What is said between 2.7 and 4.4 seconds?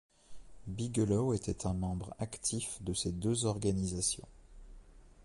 de ces deux organisations.